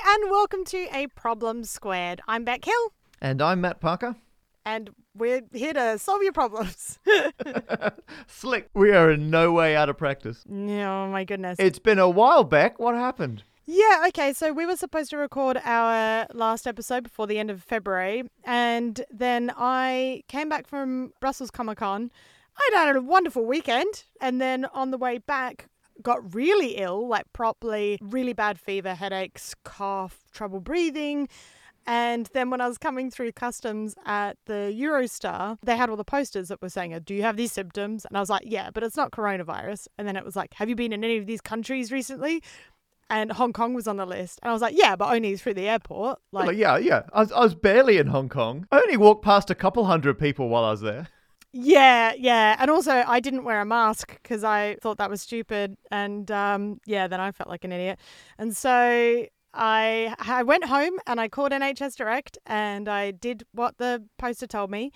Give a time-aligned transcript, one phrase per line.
[0.00, 2.20] and welcome to A Problem Squared.
[2.26, 4.16] I'm Bec Hill, And I'm Matt Parker.
[4.64, 6.98] and we're here to solve your problems.
[8.26, 8.70] Slick.
[8.74, 10.44] We are in no way out of practice.
[10.50, 11.58] oh my goodness.
[11.58, 12.78] It's been a while back.
[12.78, 13.42] What happened?
[13.66, 14.32] Yeah, okay.
[14.32, 19.04] So we were supposed to record our last episode before the end of February, and
[19.10, 22.10] then I came back from Brussels Comic Con.
[22.56, 25.68] I'd had a wonderful weekend, and then on the way back,
[26.02, 31.28] got really ill, like properly, really bad fever, headaches, cough, trouble breathing.
[31.84, 36.04] And then when I was coming through customs at the Eurostar, they had all the
[36.04, 38.04] posters that were saying, Do you have these symptoms?
[38.04, 39.88] And I was like, Yeah, but it's not coronavirus.
[39.98, 42.42] And then it was like, Have you been in any of these countries recently?
[43.12, 44.40] and Hong Kong was on the list.
[44.42, 46.18] And I was like, yeah, but only through the airport.
[46.32, 47.02] Like, yeah, yeah.
[47.12, 48.66] I was, I was barely in Hong Kong.
[48.72, 51.08] I only walked past a couple hundred people while I was there.
[51.52, 52.56] Yeah, yeah.
[52.58, 55.76] And also, I didn't wear a mask because I thought that was stupid.
[55.90, 57.98] And um, yeah, then I felt like an idiot.
[58.38, 63.76] And so I I went home and I called NHS Direct and I did what
[63.76, 64.92] the poster told me.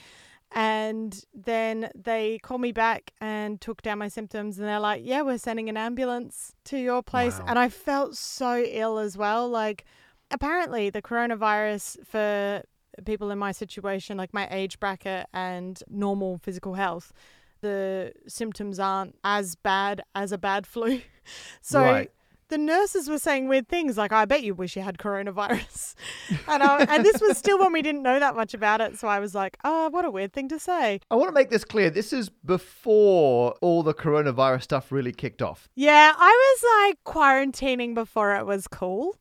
[0.52, 4.58] And then they called me back and took down my symptoms.
[4.58, 7.38] And they're like, yeah, we're sending an ambulance to your place.
[7.40, 7.46] Wow.
[7.48, 9.48] And I felt so ill as well.
[9.48, 9.84] Like,
[10.30, 12.62] apparently, the coronavirus for
[13.04, 17.12] people in my situation, like my age bracket and normal physical health,
[17.60, 21.00] the symptoms aren't as bad as a bad flu.
[21.60, 22.10] so Right.
[22.48, 25.94] the nurses were saying weird things like, I bet you wish you had coronavirus.
[26.48, 28.98] and, I, and this was still when we didn't know that much about it.
[28.98, 31.00] So I was like, oh, what a weird thing to say.
[31.10, 31.90] I want to make this clear.
[31.90, 35.68] This is before all the coronavirus stuff really kicked off.
[35.74, 39.16] Yeah, I was like quarantining before it was cool.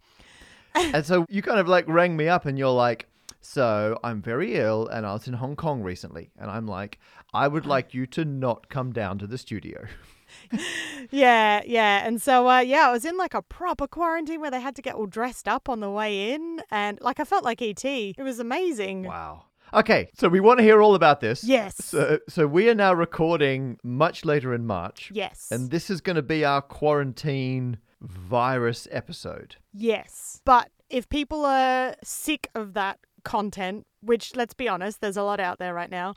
[0.75, 3.07] and so you kind of like rang me up and you're like,
[3.45, 6.31] so I'm very ill and I was in Hong Kong recently.
[6.37, 6.99] And I'm like,
[7.33, 9.85] I would like you to not come down to the studio.
[11.11, 12.05] Yeah, yeah.
[12.05, 14.81] And so, uh, yeah, I was in like a proper quarantine where they had to
[14.81, 16.61] get all dressed up on the way in.
[16.71, 17.85] And like, I felt like ET.
[17.85, 19.03] It was amazing.
[19.03, 19.45] Wow.
[19.73, 21.43] Okay, so we want to hear all about this.
[21.43, 21.75] Yes.
[21.85, 25.11] So, so we are now recording much later in March.
[25.13, 25.47] Yes.
[25.51, 29.57] And this is going to be our quarantine virus episode.
[29.73, 30.41] Yes.
[30.43, 35.41] But if people are sick of that content, which let's be honest, there's a lot
[35.41, 36.13] out there right now,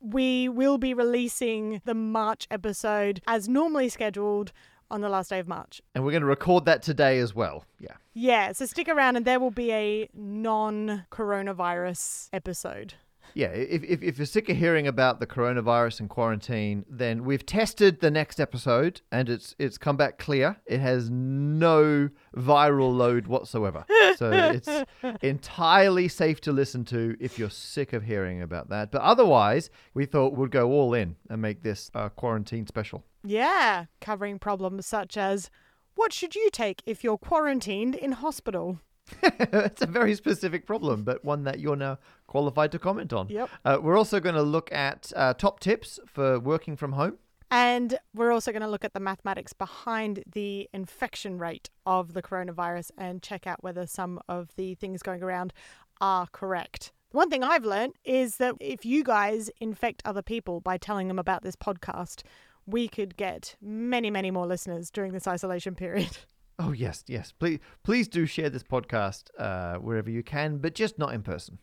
[0.00, 4.52] we will be releasing the March episode as normally scheduled
[4.90, 5.80] on the last day of March.
[5.94, 7.64] And we're going to record that today as well.
[7.80, 7.94] Yeah.
[8.14, 12.94] Yeah, so stick around and there will be a non coronavirus episode.
[13.36, 17.44] Yeah, if, if, if you're sick of hearing about the coronavirus and quarantine, then we've
[17.44, 20.56] tested the next episode and it's it's come back clear.
[20.64, 23.84] It has no viral load whatsoever.
[24.16, 24.70] So it's
[25.22, 28.90] entirely safe to listen to if you're sick of hearing about that.
[28.90, 33.04] But otherwise, we thought we'd go all in and make this a quarantine special.
[33.22, 35.50] Yeah, covering problems such as
[35.94, 38.80] what should you take if you're quarantined in hospital?
[39.22, 43.28] it's a very specific problem, but one that you're now qualified to comment on.
[43.28, 43.50] Yep.
[43.64, 47.18] Uh, we're also going to look at uh, top tips for working from home.
[47.50, 52.22] And we're also going to look at the mathematics behind the infection rate of the
[52.22, 55.52] coronavirus and check out whether some of the things going around
[56.00, 56.92] are correct.
[57.12, 61.20] One thing I've learned is that if you guys infect other people by telling them
[61.20, 62.22] about this podcast,
[62.66, 66.18] we could get many, many more listeners during this isolation period.
[66.58, 67.32] Oh yes, yes.
[67.32, 71.58] Please, please do share this podcast uh, wherever you can, but just not in person.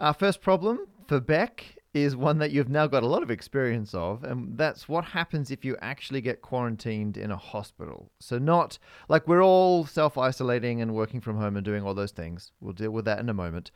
[0.00, 3.94] Our first problem for Bec is one that you've now got a lot of experience
[3.94, 8.12] of, and that's what happens if you actually get quarantined in a hospital.
[8.20, 8.78] So, not
[9.08, 12.52] like we're all self isolating and working from home and doing all those things.
[12.60, 13.70] We'll deal with that in a moment.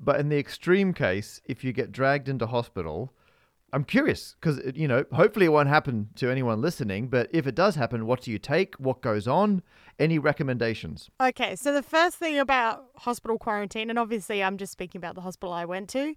[0.00, 3.12] But in the extreme case, if you get dragged into hospital,
[3.72, 7.54] I'm curious because, you know, hopefully it won't happen to anyone listening, but if it
[7.54, 8.74] does happen, what do you take?
[8.76, 9.62] What goes on?
[9.98, 11.10] Any recommendations?
[11.20, 15.20] Okay, so the first thing about hospital quarantine, and obviously I'm just speaking about the
[15.22, 16.14] hospital I went to,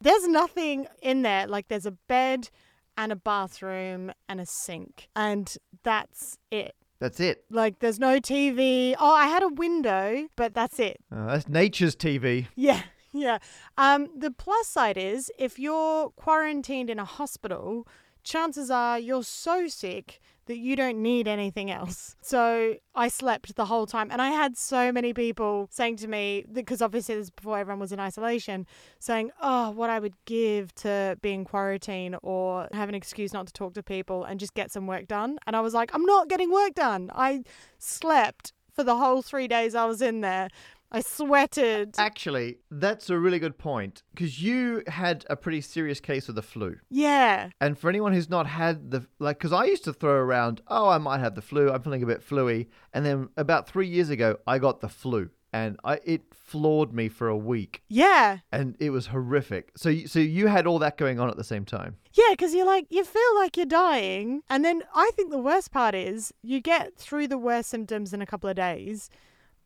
[0.00, 1.46] there's nothing in there.
[1.46, 2.50] Like there's a bed
[2.96, 6.74] and a bathroom and a sink, and that's it.
[6.98, 7.44] That's it.
[7.50, 8.94] Like there's no TV.
[8.98, 10.98] Oh, I had a window, but that's it.
[11.12, 12.46] Uh, that's nature's TV.
[12.54, 12.82] Yeah.
[13.16, 13.38] Yeah.
[13.76, 17.86] Um, the plus side is if you're quarantined in a hospital,
[18.22, 22.14] chances are you're so sick that you don't need anything else.
[22.22, 24.10] So I slept the whole time.
[24.10, 27.80] And I had so many people saying to me, because obviously this is before everyone
[27.80, 28.66] was in isolation,
[28.98, 33.46] saying, oh, what I would give to be in quarantine or have an excuse not
[33.48, 35.38] to talk to people and just get some work done.
[35.46, 37.10] And I was like, I'm not getting work done.
[37.14, 37.42] I
[37.78, 40.48] slept for the whole three days I was in there.
[40.92, 41.94] I sweated.
[41.98, 46.42] Actually, that's a really good point because you had a pretty serious case of the
[46.42, 46.76] flu.
[46.90, 47.50] Yeah.
[47.60, 50.88] And for anyone who's not had the, like, because I used to throw around, oh,
[50.88, 52.68] I might have the flu, I'm feeling a bit fluey.
[52.92, 57.08] And then about three years ago, I got the flu and I, it floored me
[57.08, 58.38] for a week Yeah.
[58.52, 59.72] and it was horrific.
[59.76, 61.96] So, you- so you had all that going on at the same time.
[62.12, 64.42] Yeah, because you're like, you feel like you're dying.
[64.48, 68.22] And then I think the worst part is you get through the worst symptoms in
[68.22, 69.08] a couple of days,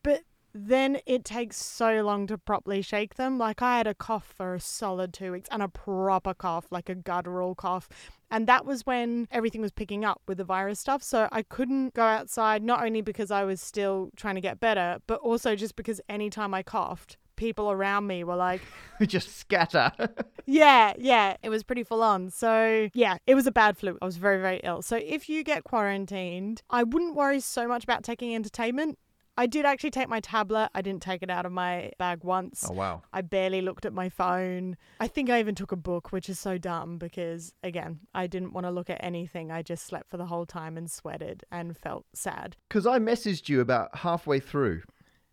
[0.02, 0.22] but
[0.52, 3.38] then it takes so long to properly shake them.
[3.38, 6.88] Like I had a cough for a solid two weeks and a proper cough, like
[6.88, 7.88] a guttural cough.
[8.30, 11.02] And that was when everything was picking up with the virus stuff.
[11.02, 14.98] So I couldn't go outside, not only because I was still trying to get better,
[15.06, 18.60] but also just because anytime I coughed, people around me were like,
[19.00, 19.92] Just scatter.
[20.46, 22.30] yeah, yeah, it was pretty full on.
[22.30, 23.96] So, yeah, it was a bad flu.
[24.00, 24.82] I was very, very ill.
[24.82, 28.98] So, if you get quarantined, I wouldn't worry so much about taking entertainment.
[29.36, 30.70] I did actually take my tablet.
[30.74, 32.66] I didn't take it out of my bag once.
[32.68, 33.02] oh, wow.
[33.12, 34.76] I barely looked at my phone.
[34.98, 38.52] I think I even took a book, which is so dumb because, again, I didn't
[38.52, 39.50] want to look at anything.
[39.50, 42.56] I just slept for the whole time and sweated and felt sad.
[42.68, 44.82] Because I messaged you about halfway through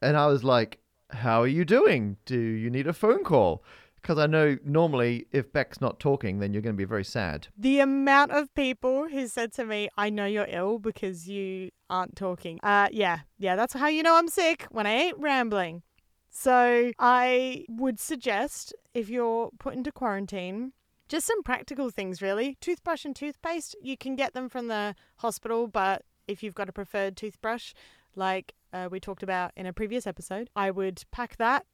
[0.01, 0.79] and I was like,
[1.09, 2.17] how are you doing?
[2.25, 3.63] Do you need a phone call?
[4.01, 7.47] Because I know normally if Bec's not talking, then you're going to be very sad.
[7.57, 12.15] The amount of people who said to me, I know you're ill because you aren't
[12.15, 12.59] talking.
[12.63, 15.83] Uh, yeah, yeah, that's how you know I'm sick when I ain't rambling.
[16.29, 20.73] So I would suggest if you're put into quarantine,
[21.09, 22.57] just some practical things really.
[22.61, 26.73] Toothbrush and toothpaste, you can get them from the hospital, but if you've got a
[26.73, 27.73] preferred toothbrush,
[28.15, 31.65] like uh, we talked about in a previous episode, I would pack that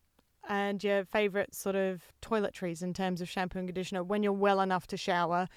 [0.48, 4.62] and your favorite sort of toiletries in terms of shampoo and conditioner when you're well
[4.62, 5.48] enough to shower.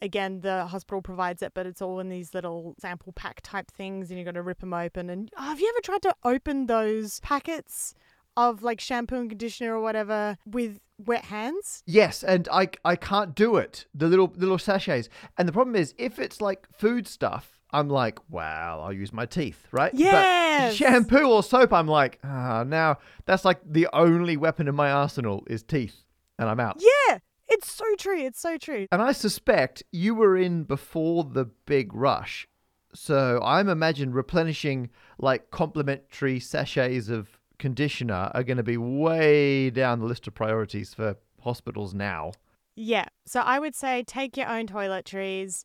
[0.00, 4.08] Again, the hospital provides it, but it's all in these little sample pack type things,
[4.08, 5.10] and you've got to rip them open.
[5.10, 7.94] And oh, have you ever tried to open those packets
[8.36, 11.82] of like shampoo and conditioner or whatever with wet hands?
[11.86, 13.86] Yes, and I I can't do it.
[13.94, 15.08] The little little sachets.
[15.36, 19.26] And the problem is if it's like food stuff, I'm like, wow, I'll use my
[19.26, 19.92] teeth, right?
[19.94, 20.72] Yes.
[20.72, 24.90] But shampoo or soap, I'm like, ah, now that's like the only weapon in my
[24.90, 26.04] arsenal is teeth,
[26.38, 26.80] and I'm out.
[26.80, 27.18] Yeah,
[27.48, 28.18] it's so true.
[28.18, 28.86] It's so true.
[28.90, 32.46] And I suspect you were in before the big rush.
[32.92, 40.00] So I'm imagine replenishing like complimentary sachets of conditioner are going to be way down
[40.00, 42.32] the list of priorities for hospitals now.
[42.74, 43.06] Yeah.
[43.26, 45.64] So I would say take your own toiletries.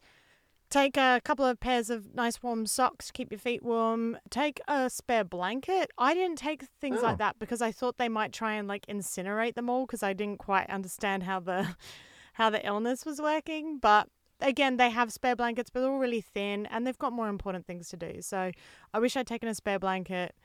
[0.70, 4.18] Take a couple of pairs of nice warm socks to keep your feet warm.
[4.30, 5.90] Take a spare blanket.
[5.98, 7.04] I didn't take things Oh.
[7.04, 10.14] like that because I thought they might try and like incinerate them all because I
[10.14, 11.76] didn't quite understand how the
[12.34, 13.78] how the illness was working.
[13.80, 14.10] But
[14.42, 17.66] again, they have spare blankets, but they're all really thin and they've got more important
[17.66, 18.22] things to do.
[18.22, 18.52] So
[18.94, 20.36] I wish I'd taken a spare blanket.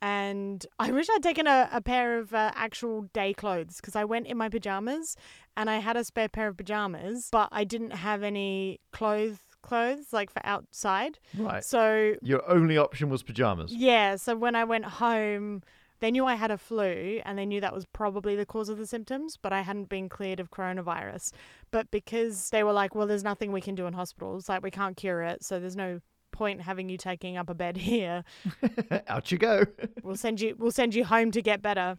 [0.00, 4.04] And I wish I'd taken a, a pair of uh, actual day clothes because I
[4.04, 5.16] went in my pajamas
[5.56, 10.12] and I had a spare pair of pajamas, but I didn't have any clothes clothes
[10.12, 11.18] like for outside.
[11.36, 11.64] Right.
[11.64, 13.72] So Your only option was pajamas.
[13.74, 15.62] yeah, so when I went home,
[16.00, 18.78] they knew I had a flu and they knew that was probably the cause of
[18.78, 21.32] the symptoms, but I hadn't been cleared of coronavirus.
[21.70, 24.70] But because they were like, well, there's nothing we can do in hospitals, like we
[24.70, 26.00] can't cure it, so there's no
[26.32, 28.24] point having you taking up a bed here.
[29.08, 29.64] Out you go.
[30.02, 31.96] We'll send you we'll send you home to get better.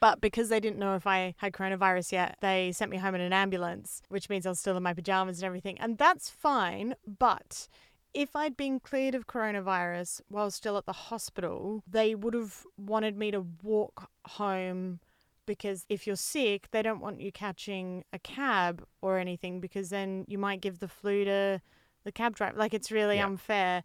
[0.00, 3.20] But because they didn't know if I had coronavirus yet, they sent me home in
[3.20, 5.78] an ambulance, which means I was still in my pajamas and everything.
[5.80, 6.94] And that's fine.
[7.06, 7.68] But
[8.14, 13.16] if I'd been cleared of coronavirus while still at the hospital, they would have wanted
[13.16, 15.00] me to walk home
[15.46, 20.24] because if you're sick, they don't want you catching a cab or anything because then
[20.26, 21.60] you might give the flu to
[22.04, 22.56] the cab driver.
[22.58, 23.26] Like it's really Yeah.
[23.26, 23.84] unfair.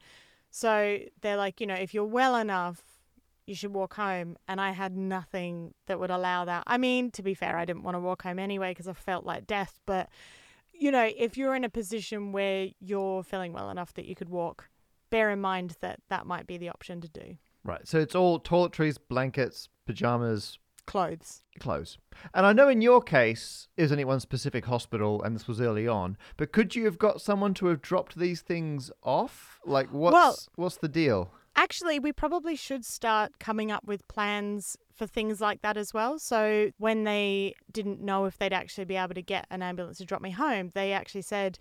[0.50, 2.82] So they're like, you know, if you're well enough,
[3.52, 4.38] you should walk home.
[4.48, 6.64] And I had nothing that would allow that.
[6.66, 9.26] I mean, to be fair, I didn't want to walk home anyway because I felt
[9.26, 9.80] like death.
[9.86, 10.10] But,
[10.74, 14.30] you know, if you're in a position where you're feeling well enough that you could
[14.30, 14.70] walk,
[15.12, 17.38] bear in mind that that might be the option to do.
[17.64, 17.88] Right.
[17.88, 21.44] So it's all toiletries, blankets, pajamas, Clothes.
[21.60, 21.98] clothes.
[22.34, 25.62] And I know in your case, it was only one specific hospital and this was
[25.62, 29.60] early on, but could you have got someone to have dropped these things off?
[29.66, 31.34] Like what's Well- what's the deal?
[31.56, 36.18] Actually, we probably should start coming up with plans for things like that as well.
[36.18, 40.06] So, when they didn't know if they'd actually be able to get an ambulance to
[40.06, 41.60] drop me home, they actually said,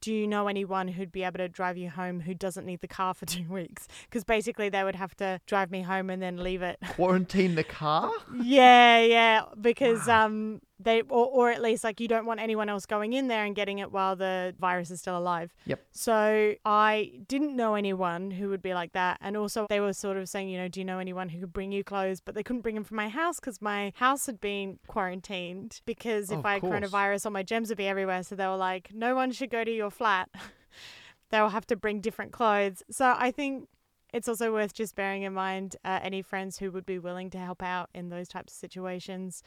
[0.00, 2.88] Do you know anyone who'd be able to drive you home who doesn't need the
[2.88, 3.88] car for two weeks?
[4.04, 6.78] Because basically, they would have to drive me home and then leave it.
[6.90, 8.12] Quarantine the car?
[8.42, 9.42] yeah, yeah.
[9.60, 13.28] Because um, they or, or at least like you don't want anyone else going in
[13.28, 15.54] there and getting it while the virus is still alive.
[15.66, 15.84] Yep.
[15.92, 20.16] So I didn't know anyone who would be like that, and also they were sort
[20.16, 22.20] of saying, you know, do you know anyone who could bring you clothes?
[22.20, 26.30] But they couldn't bring them from my house because my house had been quarantined because
[26.30, 26.80] if Of I had course.
[26.80, 28.22] coronavirus, all my gems would be everywhere.
[28.22, 30.28] So they were like, no one should go to your flat.
[31.30, 32.82] They'll have to bring different clothes.
[32.90, 33.68] So I think
[34.12, 37.38] it's also worth just bearing in mind uh, any friends who would be willing to
[37.38, 39.42] help out in those types of situations.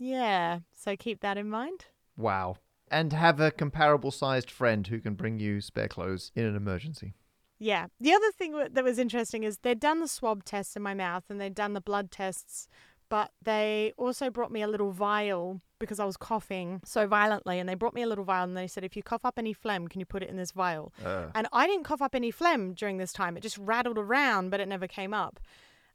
[0.00, 1.84] Yeah, so keep that in mind.
[2.16, 2.56] Wow.
[2.90, 7.14] And have a comparable sized friend who can bring you spare clothes in an emergency.
[7.58, 7.88] Yeah.
[8.00, 11.24] The other thing that was interesting is they'd done the swab tests in my mouth
[11.28, 12.66] and they'd done the blood tests,
[13.10, 17.58] but they also brought me a little vial because I was coughing so violently.
[17.58, 19.52] And they brought me a little vial and they said, if you cough up any
[19.52, 20.92] phlegm, can you put it in this vial?
[21.04, 23.36] Uh, And I didn't cough up any phlegm during this time.
[23.36, 25.38] It just rattled around, but it never came up.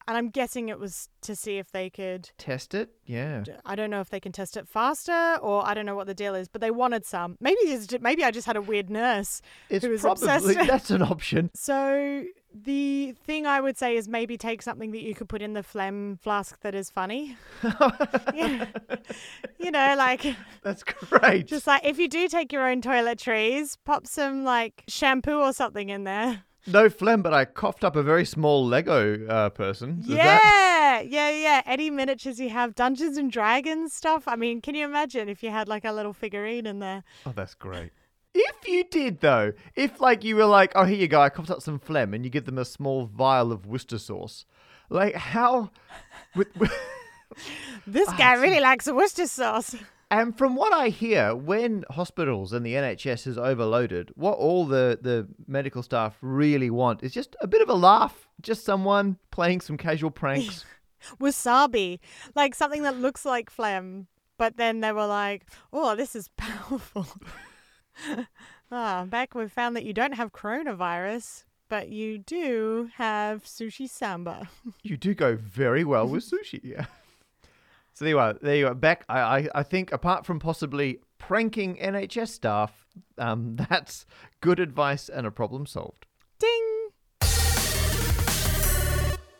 [0.07, 2.29] And I'm guessing it was to see if they could.
[2.37, 2.91] test it?
[3.05, 3.43] Yeah.
[3.65, 6.13] I don't know if they can test it faster, or I don't know what the
[6.13, 6.47] deal is.
[6.47, 7.37] But they wanted some.
[7.39, 7.57] Maybe
[8.01, 9.41] maybe I just had a weird nurse.
[9.69, 10.57] It's who was probably obsessed.
[10.67, 11.49] that's an option.
[11.65, 15.53] So the thing I would say is maybe take something that you could put in
[15.53, 17.35] the phlegm flask that is funny.
[18.33, 18.67] yeah.
[19.59, 21.47] You know, like That's great.
[21.47, 25.89] just like if you do take your own toiletries, pop some like shampoo or something
[25.89, 26.43] in there.
[26.67, 29.99] No phlegm, but I coughed up a very small Lego uh, person.
[30.01, 31.61] Does yeah, that- yeah, yeah.
[31.65, 34.27] Any miniatures you have, Dungeons and Dragons stuff.
[34.27, 37.03] I mean, can you imagine if you had like a little figurine in there?
[37.25, 37.91] Oh, that's great.
[38.33, 41.49] If you did though, if like you were like, oh here you go, I coughed
[41.51, 44.45] up some phlegm, and you give them a small vial of Worcester sauce,
[44.89, 45.71] like how?
[46.35, 46.47] With,
[47.87, 49.75] This Ah, guy really likes Worcester sauce.
[50.11, 54.99] And from what I hear, when hospitals and the NHS is overloaded, what all the
[55.01, 59.61] the medical staff really want is just a bit of a laugh, just someone playing
[59.61, 60.63] some casual pranks.
[61.19, 61.99] Wasabi,
[62.35, 64.07] like something that looks like phlegm,
[64.37, 67.07] but then they were like, "Oh, this is powerful."
[68.71, 74.49] ah, Bec we found that you don't have coronavirus, but you do have sushi samba.
[74.83, 76.59] you do go very well with sushi.
[76.63, 76.85] Yeah.
[77.95, 78.33] So there you are.
[78.33, 78.73] There you are.
[78.73, 79.05] Bec.
[79.07, 82.85] I, I, I think apart from possibly pranking NHS staff,
[83.17, 84.05] um, that's
[84.41, 86.05] good advice and a problem solved.
[86.37, 86.89] Ding!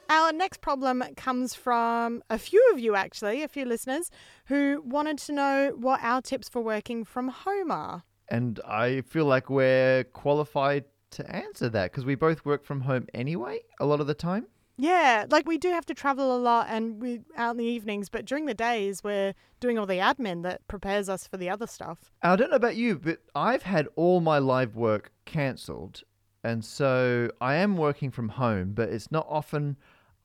[0.09, 4.09] Our next problem comes from a few of you, actually, a few listeners,
[4.45, 8.03] who wanted to know what our tips for working from home are.
[8.29, 13.07] And I feel like we're qualified to answer that because we both work from home
[13.13, 14.47] anyway, a lot of the time.
[14.77, 18.09] Yeah, like we do have to travel a lot and we're out in the evenings,
[18.09, 21.67] but during the days we're doing all the admin that prepares us for the other
[21.67, 22.11] stuff.
[22.21, 26.03] I don't know about you, but I've had all my live work cancelled.
[26.43, 29.77] And so I am working from home, but it's not often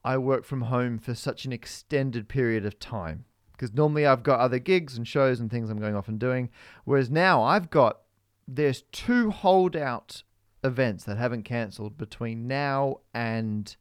[0.04, 3.24] I work from home for such an extended period of time.
[3.52, 6.50] Because normally I've got other gigs and shows and things I'm going off and doing.
[6.84, 8.00] Whereas now I've got,
[8.48, 10.22] there's two holdout
[10.64, 13.76] events that haven't cancelled between now and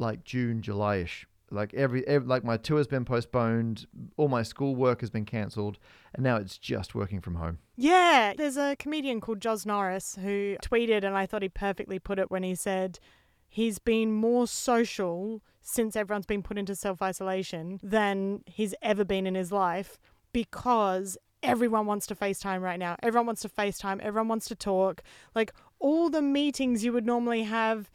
[0.00, 1.26] like June, July ish.
[1.52, 5.24] Like every, every, like my tour has been postponed, all my school work has been
[5.24, 5.78] cancelled,
[6.14, 7.58] and now it's just working from home.
[7.76, 12.20] Yeah, there's a comedian called Joz Norris who tweeted, and I thought he perfectly put
[12.20, 13.00] it when he said
[13.48, 19.26] he's been more social since everyone's been put into self isolation than he's ever been
[19.26, 19.98] in his life
[20.32, 22.96] because everyone wants to FaceTime right now.
[23.02, 24.00] Everyone wants to FaceTime.
[24.00, 25.02] Everyone wants to talk.
[25.34, 27.90] Like all the meetings you would normally have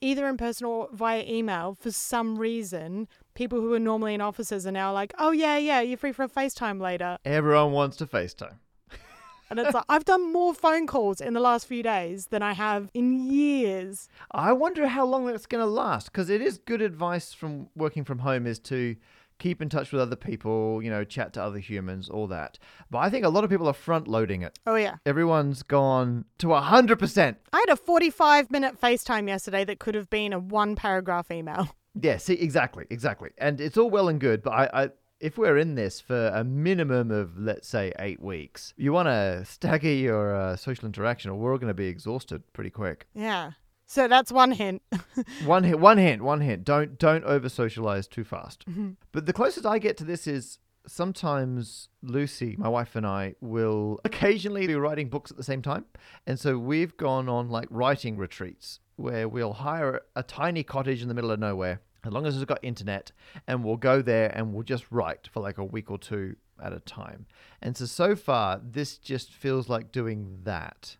[0.00, 4.66] either in person or via email for some reason people who are normally in offices
[4.66, 8.06] are now like oh yeah yeah you're free for a facetime later Everyone wants to
[8.06, 8.56] FaceTime.
[9.50, 12.52] and it's like I've done more phone calls in the last few days than I
[12.52, 14.08] have in years.
[14.30, 18.04] I wonder how long that's going to last because it is good advice from working
[18.04, 18.96] from home is to
[19.38, 22.58] keep in touch with other people, you know, chat to other humans, all that.
[22.90, 24.58] But I think a lot of people are front loading it.
[24.66, 24.96] Oh yeah.
[25.06, 27.36] Everyone's gone to 100%.
[27.52, 31.68] I had a 45 minute FaceTime yesterday that could have been a one paragraph email.
[32.02, 33.30] Yeah, see, exactly, exactly.
[33.38, 34.88] And it's all well and good, but I, I
[35.20, 39.44] if we're in this for a minimum of, let's say, eight weeks, you want to
[39.44, 43.06] stagger your uh, social interaction or we're all going to be exhausted pretty quick.
[43.14, 43.52] Yeah.
[43.94, 44.82] So that's one hint.
[45.44, 46.64] one hint, one hint, one hint.
[46.64, 48.68] Don't don't over socialize too fast.
[48.68, 48.94] Mm-hmm.
[49.12, 54.00] But the closest I get to this is sometimes Lucy, my wife and I will
[54.04, 55.84] occasionally be writing books at the same time.
[56.26, 61.06] And so we've gone on like writing retreats where we'll hire a tiny cottage in
[61.06, 63.12] the middle of nowhere as long as it's got internet
[63.46, 66.72] and we'll go there and we'll just write for like a week or two at
[66.72, 67.26] a time.
[67.62, 70.96] And so so far this just feels like doing that.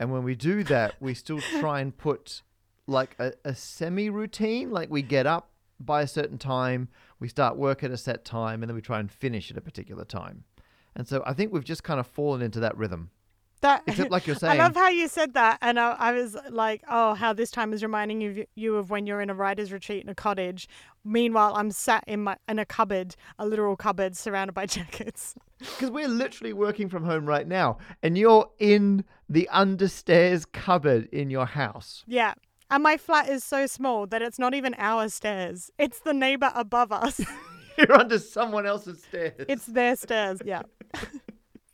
[0.00, 2.40] And when we do that, we still try and put
[2.86, 4.70] like a, a semi routine.
[4.70, 6.88] Like we get up, by a certain time,
[7.20, 9.60] we start work at a set time, and then we try and finish at a
[9.60, 10.44] particular time.
[10.96, 13.10] And so I think we've just kind of fallen into that rhythm.
[13.62, 16.36] That Except, like you're saying, I love how you said that, and I, I was
[16.48, 19.70] like, "Oh, how this time is reminding you you of when you're in a writer's
[19.72, 20.66] retreat in a cottage."
[21.04, 25.34] Meanwhile, I'm sat in my in a cupboard, a literal cupboard, surrounded by jackets.
[25.58, 31.28] because we're literally working from home right now, and you're in the understairs cupboard in
[31.28, 32.02] your house.
[32.06, 32.32] Yeah,
[32.70, 36.50] and my flat is so small that it's not even our stairs; it's the neighbor
[36.54, 37.20] above us.
[37.78, 39.32] You're under someone else's stairs.
[39.48, 40.42] it's their stairs.
[40.44, 40.62] Yeah.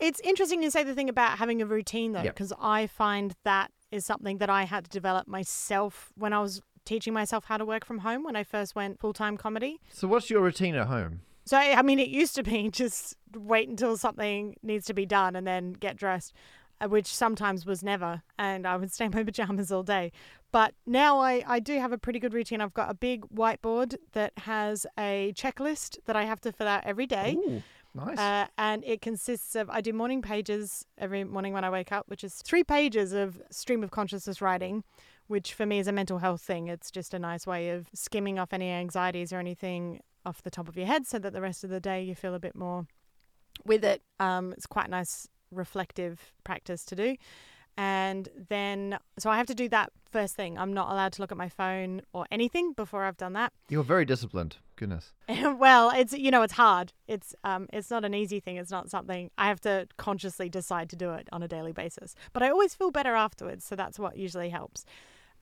[0.00, 2.34] It's interesting you say the thing about having a routine though, Yep.
[2.34, 6.60] because I find that is something that I had to develop myself when I was
[6.84, 9.80] teaching myself how to work from home when I first went full time comedy.
[9.92, 11.20] so, what's your routine at home?
[11.44, 15.36] So I mean, it used to be just wait until something needs to be done
[15.36, 16.32] and then get dressed,
[16.80, 20.10] uh, which sometimes was never, and I would stay in my pajamas all day.
[20.52, 22.60] But now I I do have a pretty good routine.
[22.60, 26.82] I've got a big whiteboard that has a checklist that I have to fill out
[26.84, 27.36] every day.
[27.38, 27.62] Ooh,
[27.96, 28.18] nice.
[28.18, 32.04] Uh, and it consists of I do morning pages every morning when I wake up,
[32.08, 34.84] which is three pages of stream of consciousness writing,
[35.26, 36.68] which for me is a mental health thing.
[36.68, 40.68] It's just a nice way of skimming off any anxieties or anything off the top
[40.68, 42.86] of your head, so that the rest of the day you feel a bit more
[43.64, 44.02] with it.
[44.20, 47.16] Um, it's quite nice reflective practice to do.
[47.76, 50.56] And then, so I have to do that first thing.
[50.56, 53.52] I'm not allowed to look at my phone or anything before I've done that.
[53.68, 54.56] You're very disciplined.
[54.76, 55.12] Goodness.
[55.28, 56.92] well, it's you know it's hard.
[57.06, 58.56] It's um it's not an easy thing.
[58.56, 62.14] It's not something I have to consciously decide to do it on a daily basis.
[62.32, 64.84] But I always feel better afterwards, so that's what usually helps.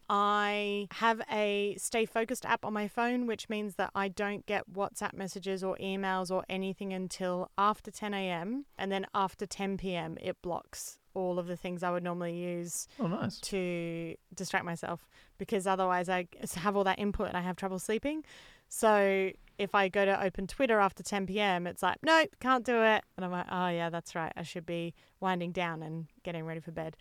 [0.08, 4.70] I have a stay focused app on my phone, which means that I don't get
[4.72, 8.66] WhatsApp messages or emails or anything until after 10 a.m.
[8.76, 12.86] And then after 10 p.m., it blocks all of the things I would normally use
[13.00, 13.38] Oh, nice.
[13.40, 15.06] to distract myself
[15.38, 18.24] because otherwise I have all that input and I have trouble sleeping.
[18.68, 22.82] So if I go to open Twitter after 10 p.m., it's like, nope, can't do
[22.82, 23.04] it.
[23.16, 24.32] And I'm like, oh, yeah, that's right.
[24.36, 26.96] I should be winding down and getting ready for bed.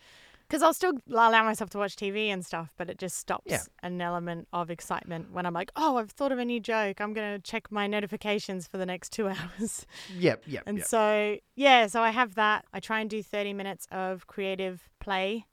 [0.48, 3.62] Because I'll still allow myself to watch TV and stuff, but it just stops Yeah.
[3.82, 7.02] an element of excitement when I'm like, oh, I've thought of a new joke.
[7.02, 9.86] I'm going to check my notifications for the next two hours.
[10.16, 10.88] Yep, yep, And yep.
[10.88, 12.66] so, yeah, so I have that.
[12.74, 15.46] I try and do 30 minutes of creative play,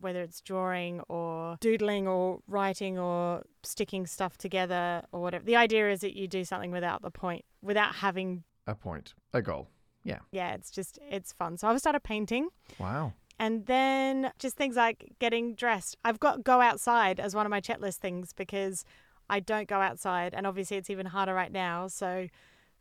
[0.00, 5.44] whether it's drawing or doodling or writing or sticking stuff together or whatever.
[5.44, 9.42] The idea is that you do something without the point, without having, A point, a
[9.42, 9.68] goal.
[10.04, 11.56] yeah, Yeah, it's just, it's fun.
[11.58, 12.48] So I've started painting.
[12.78, 13.12] Wow.
[13.38, 15.96] And then just things like getting dressed.
[16.04, 18.84] I've got go outside as one of my checklist things because
[19.28, 20.34] I don't go outside.
[20.34, 21.88] And obviously, it's even harder right now.
[21.88, 22.28] So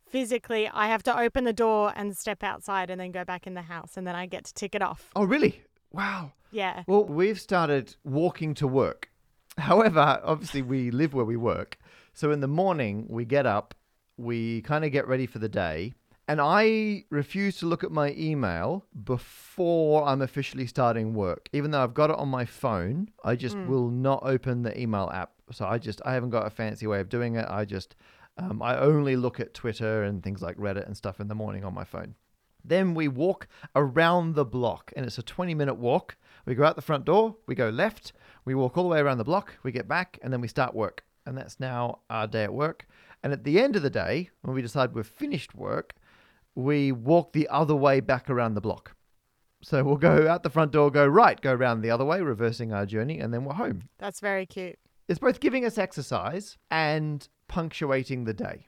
[0.08, 3.54] physically, I have to open the door and step outside and then go back in
[3.54, 3.98] the house.
[3.98, 5.10] And then I get to tick it off.
[5.16, 5.62] Oh, really?
[5.92, 6.32] Wow.
[6.52, 6.84] Yeah.
[6.88, 9.10] Well, we've started walking to work.
[9.58, 11.78] However, obviously, we live where we work.
[12.14, 13.74] So in the morning, we get up,
[14.18, 15.94] we kind of get ready for the day.
[16.28, 21.50] And I refuse to look at my email before I'm officially starting work.
[21.54, 25.10] Even though I've got it on my phone, I just will not open the email
[25.14, 25.34] app.
[25.52, 27.46] So I just, I haven't got a fancy way of doing it.
[27.48, 27.96] I just,
[28.38, 31.64] um, I only look at Twitter and things like Reddit and stuff in the morning
[31.64, 32.16] on my phone.
[32.64, 36.18] Then we walk around the block, and it's a 20 minute walk.
[36.48, 39.20] We go out the front door, we go left, we walk all the way around
[39.20, 41.04] the block, we get back, and then we start work.
[41.28, 42.88] And that's now our day at work.
[43.24, 45.94] And at the end of the day, when we decide we've finished work,
[46.56, 48.96] we walk the other way back around the block.
[49.62, 52.72] So we'll go out the front door, go right, go around the other way, reversing
[52.72, 53.90] our journey, and then we're home.
[53.98, 54.78] That's very cute.
[55.08, 58.68] It's both giving us exercise and punctuating the day,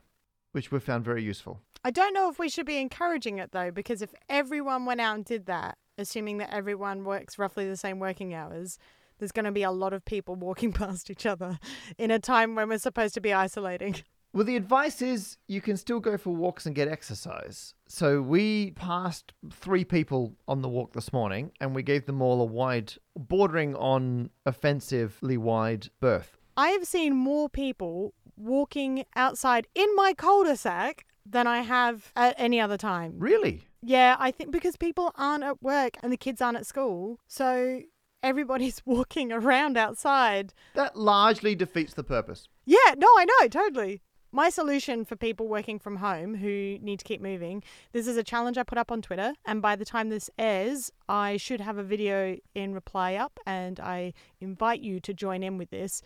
[0.52, 1.62] which we've found very useful.
[1.84, 5.16] I don't know if we should be encouraging it though, because if everyone went out
[5.16, 8.78] and did that, assuming that everyone works roughly the same working hours,
[9.20, 11.60] there's going to be a lot of people walking past each other
[11.98, 13.96] in a time when we're supposed to be isolating.
[14.34, 17.74] Well, the advice is you can still go for walks and get exercise.
[17.88, 22.42] So we passed three people on the walk this morning and we gave them all
[22.42, 26.38] a wide, bordering on offensively wide berth.
[26.58, 32.60] I have seen more people walking outside in my cul-de-sac than I have at any
[32.60, 33.14] other time.
[33.18, 33.64] Really?
[33.82, 37.82] Yeah, I think because people aren't at work and the kids aren't at school, so
[38.24, 40.54] everybody's walking around outside.
[40.74, 42.48] That largely defeats the purpose.
[42.66, 44.02] Yeah, no, I know, totally.
[44.38, 48.24] My solution for people working from home who need to keep moving, this is a
[48.24, 51.80] challenge I put up on Twitter, and by the time this airs, I should have
[51.80, 56.04] a video in reply up, and I invite you to join in with this.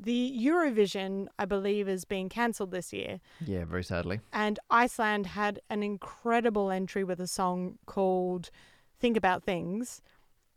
[0.00, 4.20] The Eurovision, I believe, is being cancelled this year, Yeah, very sadly.
[4.32, 8.48] and Iceland had an incredible entry with a song called
[8.98, 10.00] Think About Things,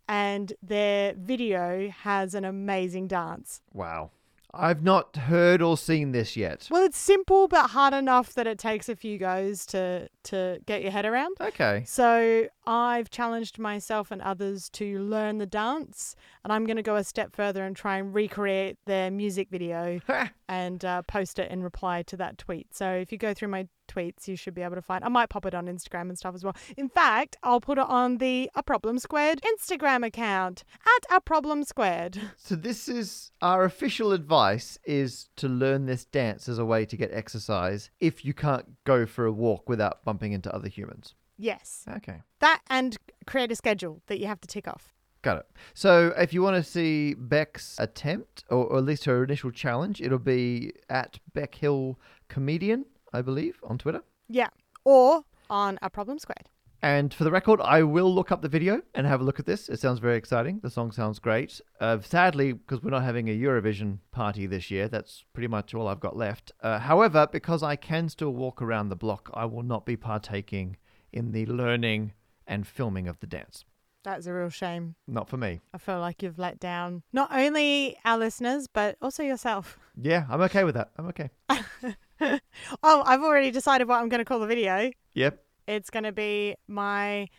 [0.08, 3.60] and their video has an amazing dance.
[3.74, 4.12] Wow.
[4.58, 6.68] I've not heard or seen this yet.
[6.72, 10.82] Well, it's simple but hard enough that it takes a few goes to to get
[10.82, 11.38] your head around.
[11.40, 11.84] Okay.
[11.86, 16.96] So I've challenged myself and others to learn the dance, and I'm going to go
[16.96, 20.00] a step further and try and recreate their music video
[20.50, 22.76] and uh, post it in reply to that tweet.
[22.76, 25.04] So if you go through my tweets, you should be able to find.
[25.04, 26.56] I might pop it on Instagram and stuff as well.
[26.76, 31.64] In fact, I'll put it on the A Problem Squared Instagram account at A Problem
[31.64, 32.20] Squared.
[32.38, 36.96] So this is our official advice is to learn this dance as a way to
[36.96, 41.16] get exercise if you can't go for a walk without bumping into other humans.
[41.38, 42.22] Yes, Okay.
[42.40, 44.94] that and create a schedule that you have to tick off.
[45.24, 45.46] Got it.
[45.74, 50.00] So if you want to see Bec's attempt, or, or at least her initial challenge,
[50.02, 54.02] it'll be at Bec Hill Comedian, I believe, on Twitter.
[54.30, 54.50] Yeah,
[54.84, 56.50] or on A Problem Squared.
[56.82, 59.48] And for the record, I will look up the video and have a look at
[59.48, 59.68] this.
[59.68, 60.60] It sounds very exciting.
[60.62, 61.60] The song sounds great.
[61.82, 65.88] Uh, sadly, because we're not having a Eurovision party this year, that's pretty much all
[65.88, 66.52] I've got left.
[66.62, 70.78] Uh, however, because I can still walk around the block, I will not be partaking
[71.12, 72.14] in the learning
[72.46, 73.66] and filming of the dance.
[74.04, 74.96] That's a real shame.
[75.08, 75.60] Not for me.
[75.74, 79.78] I feel like you've let down not only our listeners, but also yourself.
[80.00, 80.92] Yeah, I'm okay with that.
[80.98, 81.30] I'm okay.
[82.84, 84.92] Oh, I've already decided what I'm going to call the video.
[85.14, 85.44] Yep.
[85.68, 87.30] It's going to be my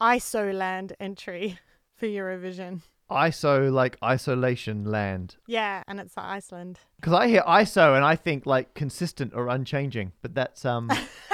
[0.00, 1.58] ISOland entry
[1.96, 2.82] for Eurovision.
[3.10, 5.36] ISO, like isolation land.
[5.46, 6.80] Yeah, and it's Iceland.
[6.96, 10.90] Because I hear ISO and I think like consistent or unchanging, but that's um,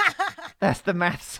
[0.59, 1.39] that's the maths.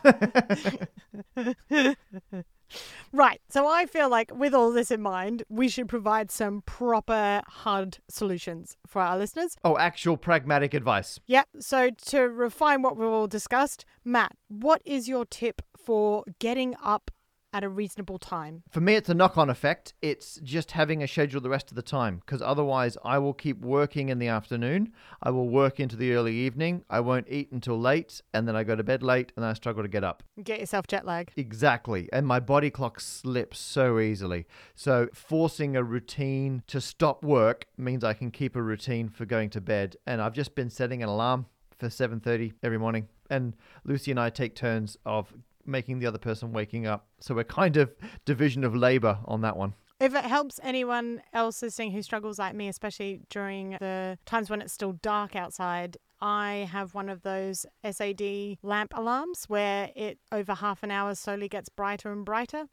[3.13, 3.41] Right.
[3.49, 7.97] So I feel like with all this in mind, we should provide some proper hard
[8.07, 9.55] solutions for our listeners.
[9.63, 11.19] oh, actual pragmatic advice.
[11.27, 11.47] Yep.
[11.59, 17.11] So to refine what we've all discussed, Matt, what is your tip for getting up
[17.53, 18.63] at a reasonable time?
[18.69, 19.93] For me, it's a knock on effect.
[20.01, 23.59] It's just having a schedule the rest of the time because otherwise, I will keep
[23.61, 24.93] working in the afternoon.
[25.21, 26.83] I will work into the early evening.
[26.89, 29.83] I won't eat until late, and then I go to bed late and I struggle
[29.83, 30.23] to get up.
[30.43, 31.31] Get yourself jet lag.
[31.35, 32.09] Exactly.
[32.13, 34.45] And my body clock slips so easily.
[34.75, 39.49] So forcing a routine to stop work means I can keep a routine for going
[39.51, 39.95] to bed.
[40.05, 41.45] And I've just been setting an alarm
[41.77, 43.07] for 7:30 every morning.
[43.29, 45.33] And Lucy and I take turns of
[45.65, 47.07] making the other person waking up.
[47.19, 47.93] So we're kind of
[48.25, 49.73] division of labor on that one.
[49.99, 54.59] If it helps anyone else listening who struggles like me, especially during the times when
[54.59, 60.55] it's still dark outside, I have one of those SAD lamp alarms where it over
[60.55, 62.65] half an hour slowly gets brighter and brighter,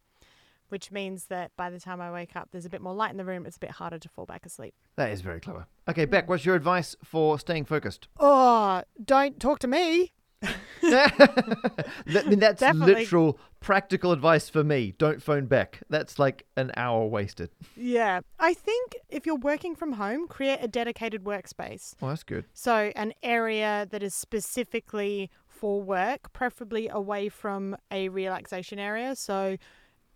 [0.70, 3.18] which means that by the time I wake up, there's a bit more light in
[3.18, 3.44] the room.
[3.44, 4.74] It's a bit harder to fall back asleep.
[4.96, 5.66] That is very clever.
[5.86, 8.08] Okay, Bec, what's your advice for staying focused?
[8.18, 10.12] Oh, don't talk to me.
[10.42, 12.94] I mean, that's Definitely.
[12.94, 14.94] literal practical advice for me.
[14.98, 15.82] Don't phone back.
[15.90, 17.50] That's like an hour wasted.
[17.76, 18.20] Yeah.
[18.38, 21.94] I think if you're working from home, create a dedicated workspace.
[22.00, 22.44] Oh, that's good.
[22.54, 29.16] So, an area that is specifically for work, preferably away from a relaxation area.
[29.16, 29.56] So,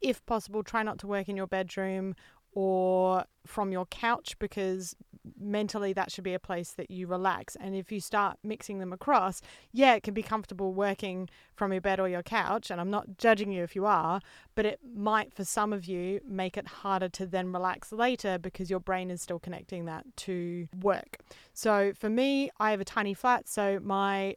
[0.01, 2.15] if possible, try not to work in your bedroom
[2.55, 4.95] or from your couch because
[5.39, 7.57] mentally that should be a place that you relax.
[7.57, 9.41] And if you start mixing them across,
[9.73, 12.71] yeah, it can be comfortable working from your bed or your couch.
[12.71, 14.21] And I'm not judging you if you are,
[14.55, 18.71] but it might for some of you make it harder to then relax later because
[18.71, 21.19] your brain is still connecting that to work.
[21.53, 24.37] So for me, I have a tiny flat, so my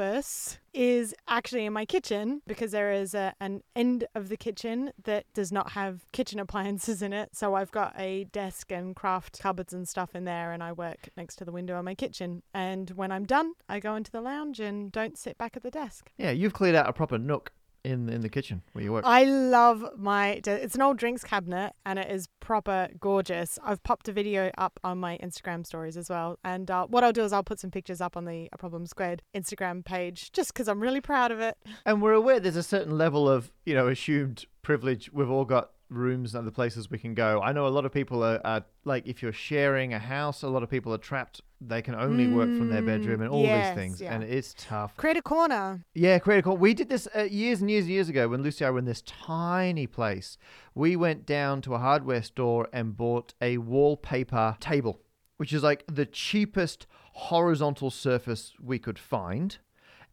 [0.00, 4.92] office is actually in my kitchen because there is a, an end of the kitchen
[5.04, 7.30] that does not have kitchen appliances in it.
[7.34, 11.10] So I've got a desk and craft cupboards and stuff in there, and I work
[11.16, 12.42] next to the window in my kitchen.
[12.54, 15.70] And when I'm done, I go into the lounge and don't sit back at the
[15.70, 16.10] desk.
[16.16, 17.52] Yeah, you've cleared out a proper nook
[17.84, 19.04] in in the kitchen where you work.
[19.06, 20.40] I love my.
[20.44, 23.58] It's an old drinks cabinet and it is proper gorgeous.
[23.64, 26.38] I've popped a video up on my Instagram stories as well.
[26.44, 28.86] And uh, what I'll do is I'll put some pictures up on the A Problem
[28.86, 31.56] Squared Instagram page just because I'm really proud of it.
[31.86, 35.10] and we're aware there's a certain level of you know assumed privilege.
[35.12, 37.40] We've all got rooms and other places we can go.
[37.42, 40.48] I know a lot of people are, are like if you're sharing a house, a
[40.48, 41.40] lot of people are trapped.
[41.60, 44.14] They can only work from their bedroom and all yes, these things, yeah.
[44.14, 44.96] and it's tough.
[44.96, 45.84] Create a corner.
[45.94, 46.58] Yeah, create a corner.
[46.58, 48.78] We did this uh, years and years and years ago when Lucy and I were
[48.78, 50.38] in this tiny place.
[50.74, 55.00] We went down to a hardware store and bought a wallpaper table,
[55.36, 59.58] which is like the cheapest horizontal surface we could find.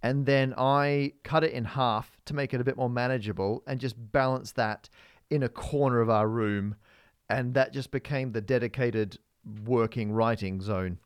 [0.04, 3.80] And then I cut it in half to make it a bit more manageable and
[3.80, 4.90] just balance that
[5.30, 6.76] in a corner of our room.
[7.30, 9.18] And that just became the dedicated
[9.66, 11.00] working writing zone.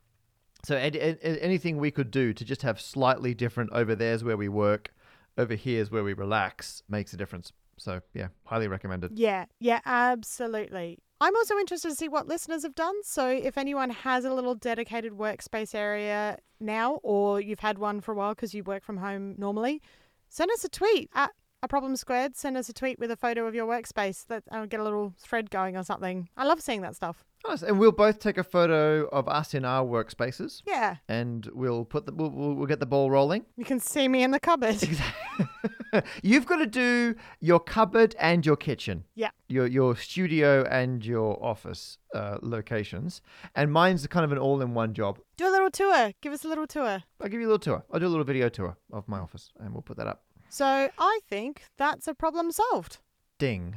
[0.64, 4.38] So ed- ed- anything we could do to just have slightly different over there's where
[4.38, 4.94] we work,
[5.38, 7.52] over here's where we relax makes a difference.
[7.78, 9.18] So yeah, highly recommended.
[9.18, 11.00] Yeah, yeah, absolutely.
[11.20, 12.96] I'm also interested to see what listeners have done.
[13.04, 18.12] So if anyone has a little dedicated workspace area now, or you've had one for
[18.12, 19.82] a while because you work from home normally,
[20.30, 21.32] send us a tweet at
[21.64, 22.36] a problem squared.
[22.36, 24.26] Send us a tweet with a photo of your workspace.
[24.28, 26.30] That I'll get a little thread going or something.
[26.38, 27.24] I love seeing that stuff.
[27.48, 27.64] Nice.
[27.64, 32.06] And we'll both take a photo of us in our workspaces, Yeah, and we'll put
[32.06, 33.46] the we'll, we'll, we'll get the ball rolling.
[33.58, 34.76] you can see me in the cupboard.
[34.84, 35.48] Exactly.
[36.24, 39.04] You've got to do your cupboard and your kitchen.
[39.16, 39.32] Yeah.
[39.50, 43.22] Your your studio and your office uh, locations,
[43.56, 45.20] and mine's kind of an all-in-one job.
[45.36, 46.14] Do a little tour.
[46.22, 47.04] Give us a little tour.
[47.20, 47.84] I'll give you a little tour.
[47.92, 50.24] I'll do a little video tour of my office, and we'll put that up.
[50.52, 53.00] So I think that's a problem solved.
[53.40, 53.76] Ding.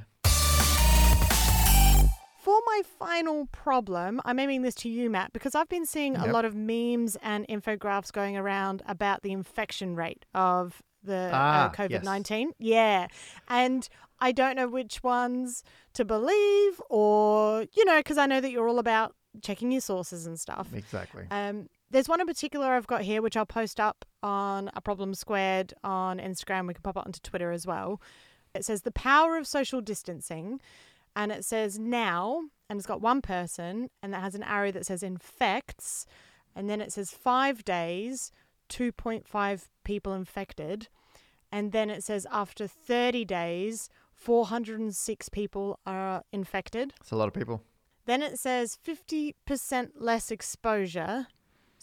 [2.43, 6.27] For my final problem, I'm aiming this to you, Matt, because I've been seeing a
[6.27, 11.73] lot of memes and infographics going around about the infection rate of the Ah, uh,
[11.73, 12.55] COVID 19.
[12.59, 13.07] Yeah.
[13.49, 18.51] And I don't know which ones to believe, or, you know, because I know that
[18.51, 20.69] you're all about checking your sources and stuff.
[20.75, 21.27] Exactly.
[21.31, 25.15] Um, there's one in particular I've got here, which I'll post up on a problem
[25.15, 26.67] squared on Instagram.
[26.67, 28.01] We can pop it onto Twitter as well.
[28.55, 30.61] It says the power of social distancing,
[31.15, 34.87] and it says now, and it's got one person, and that has an arrow that
[34.87, 36.07] says infects,
[36.57, 38.33] and then it says five days,
[38.71, 40.89] 2.5 people infected,
[41.53, 46.95] and then it says after 30 days, 406 people are infected.
[47.01, 47.61] It's a lot of people.
[48.07, 49.35] Then it says 50%
[49.97, 51.27] less exposure.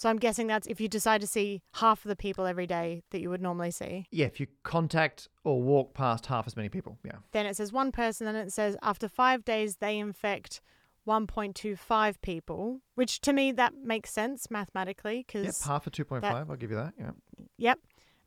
[0.02, 3.04] So I'm guessing that's if you decide to see half of the people every day
[3.12, 4.08] that you would normally see.
[4.10, 6.98] Yeah, if you contact or walk past half as many people.
[7.04, 7.18] Yeah.
[7.34, 10.60] Then it says one person, then it says after five days they infect
[11.08, 15.28] 1.25 people, which to me that makes sense mathematically Yep.
[15.28, 16.50] because, Half of 2.5.
[16.50, 16.94] I'll give you that.
[17.00, 17.12] Yeah.
[17.60, 17.80] yep.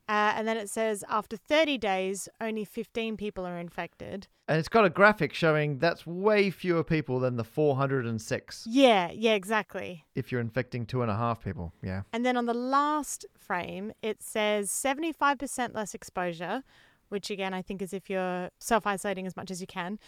[0.07, 4.29] Uh, and then it says after 30 days only 15 people are infected.
[4.47, 9.33] And it's got a graphic showing that's way fewer people than the 406 Yeah, yeah,
[9.33, 10.05] exactly.
[10.15, 11.73] if you're infecting two and a half people.
[11.83, 12.03] Yeah.
[12.13, 16.63] And then on the last frame, it says 75% less exposure,
[17.09, 19.99] which again, I think is if you're self isolating as much as you can.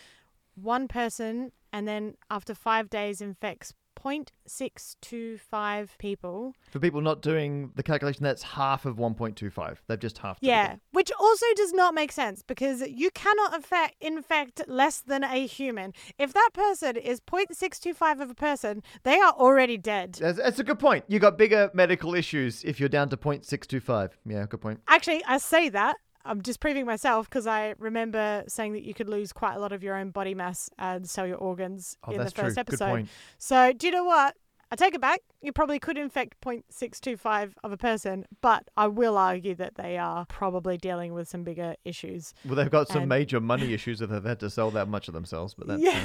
[0.54, 3.72] One person, and then after five days, infects
[4.07, 6.55] 0.625 people.
[6.71, 9.79] For people not doing the calculation, that's half of 1.25.
[9.87, 10.81] They've just halved Yeah, again.
[10.92, 15.92] which also does not make sense because you cannot infect, infect less than a human.
[16.19, 20.14] If that person is 0.625 of a person, they are already dead.
[20.21, 21.05] That's, that's a good point.
[21.09, 24.11] You got bigger medical issues if you're down to 0.625.
[24.25, 24.81] Yeah, good point.
[24.88, 25.97] Actually, I say that.
[26.26, 29.82] I'm disproving myself because I remember saying that you could lose quite a lot of
[29.82, 32.60] your own body mass and sell your organs Oh, in the first true.
[32.60, 32.84] episode.
[32.86, 33.08] Good point.
[33.38, 34.36] So, do you know what?
[34.70, 35.20] I take it back.
[35.42, 40.26] You probably could infect 0.625 of a person, but I will argue that they are
[40.26, 42.34] probably dealing with some bigger issues.
[42.44, 45.06] Well, they've got some And- major money issues if they've had to sell that much
[45.06, 46.04] of themselves, but that's yeah.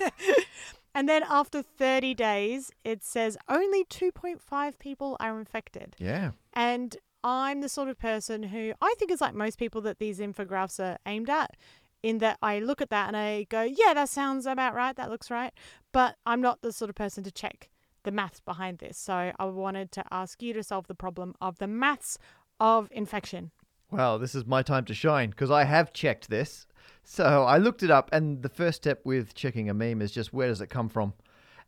[0.00, 0.10] uh,
[0.94, 5.94] and then after 30 days, it says only 2.5 people are infected.
[5.98, 6.30] yeah.
[6.54, 10.18] And I'm the sort of person who I think is like most people that these
[10.20, 11.56] infographics are aimed at,
[12.02, 14.96] in that I look at that and I go, yeah, that sounds about right.
[14.96, 15.52] That looks right.
[15.92, 17.68] But I'm not the sort of person to check
[18.04, 18.96] the maths behind this.
[18.96, 22.18] So I wanted to ask you to solve the problem of the maths
[22.58, 23.50] of infection.
[23.90, 26.66] Well, this is my time to shine because I have checked this.
[27.02, 30.32] So I looked it up, and the first step with checking a meme is just
[30.32, 31.14] where does it come from?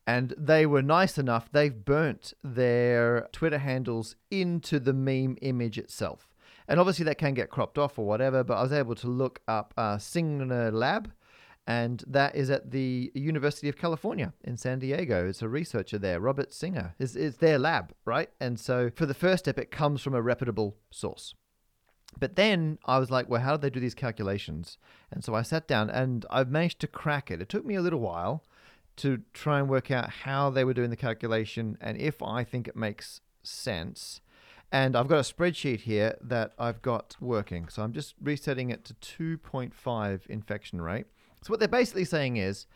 [0.06, 6.28] And they were nice enough, they've burnt their Twitter handles into the meme image itself.
[6.66, 9.40] And obviously, that can get cropped off or whatever, but I was able to look
[9.46, 11.12] up uh, Singer Lab,
[11.66, 15.28] and that is at the University of California in San Diego.
[15.28, 16.94] It's a researcher there, Robert Singer.
[16.98, 18.30] It's, it's their lab, right?
[18.40, 21.34] And so for the first step, it comes from a reputable source.
[22.18, 24.76] But then I was like, well, how did they do these calculations?
[25.10, 27.40] And so I sat down and I've managed to crack it.
[27.40, 28.44] It took me a little while
[28.96, 32.68] to try and work out how they were doing the calculation and if I think
[32.68, 34.20] it makes sense.
[34.70, 37.68] And I've got a spreadsheet here that I've got working.
[37.68, 41.06] So I'm just resetting it to 2.5 infection rate.
[41.42, 42.66] So what they're basically saying is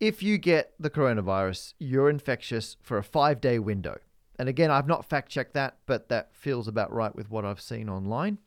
[0.00, 3.98] if you get the coronavirus, you're infectious for a five day window.
[4.38, 7.60] And again, I've not fact checked that, but that feels about right with what I've
[7.60, 8.38] seen online.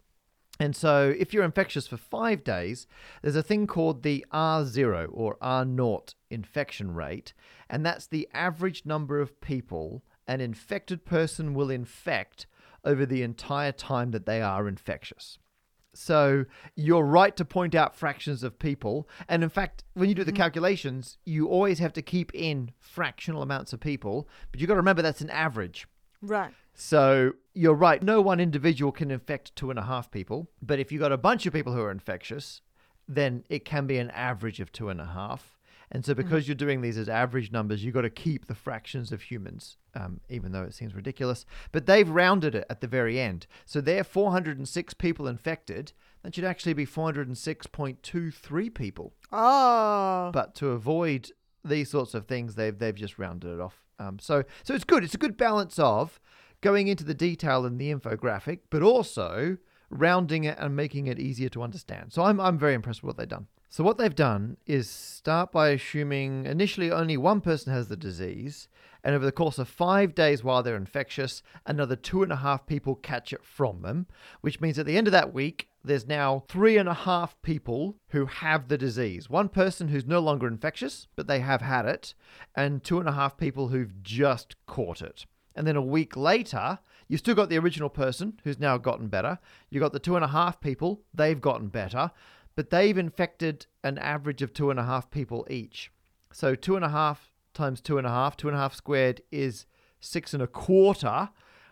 [0.60, 2.88] And so, if you're infectious for five days,
[3.22, 7.34] there's a thing called the R0 or R0 infection rate,
[7.70, 12.48] and that's the average number of people an infected person will infect
[12.84, 15.38] over the entire time that they are infectious.
[15.94, 19.08] So you're right to point out fractions of people.
[19.30, 20.38] And in fact, when you do the mm.
[20.38, 24.28] calculations, you always have to keep in fractional amounts of people.
[24.52, 25.88] But you've got to remember that's an average.
[26.22, 26.52] Right.
[26.76, 28.04] So you're right.
[28.04, 30.50] No one individual can infect two and a half people.
[30.62, 32.62] But if you've got a bunch of people who are infectious,
[33.08, 35.58] then it can be an average of two and a half.
[35.92, 39.12] And so, because you're doing these as average numbers, you've got to keep the fractions
[39.12, 41.46] of humans, um, even though it seems ridiculous.
[41.72, 43.46] But they've rounded it at the very end.
[43.66, 45.94] So, they're 406 people infected.
[46.24, 49.14] That should actually be 406.23 people.
[49.32, 50.32] Oh.
[50.34, 51.30] But to avoid
[51.64, 53.84] these sorts of things, they've they've just rounded it off.
[54.00, 55.04] Um, so so it's good.
[55.04, 56.20] It's a good balance of
[56.62, 59.58] going into the detail in the infographic, but also
[59.90, 62.12] rounding it and making it easier to understand.
[62.14, 63.48] So I'm I'm very impressed with what they've done.
[63.70, 68.70] So what they've done is start by assuming initially only one person has the disease,
[69.04, 72.66] and over the course of five days while they're infectious, another two and a half
[72.66, 74.08] people catch it from them,
[74.42, 77.98] which means at the end of that week, there's now three and a half people
[78.10, 79.30] who have the disease.
[79.30, 82.16] One person who's no longer infectious, but they have had it,
[82.56, 85.26] and two and a half people who've just caught it.
[85.56, 89.40] And then a week later, you've still got the original person who's now gotten better.
[89.70, 92.12] You've got the two and a half people, they've gotten better,
[92.56, 95.92] but they've infected an average of two and a half people each.
[96.32, 99.22] So two and a half times two and a half, two and a half squared
[99.32, 99.66] is
[100.00, 101.30] six and a quarter.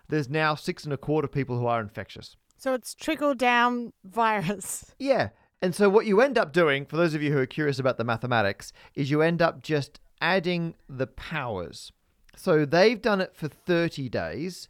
[0.07, 2.35] There's now six and a quarter people who are infectious.
[2.57, 4.95] So it's trickle down virus.
[4.97, 5.29] Yeah.
[5.61, 7.97] And so what you end up doing, for those of you who are curious about
[7.97, 11.91] the mathematics, is you end up just adding the powers.
[12.35, 14.69] So they've done it for 30 days,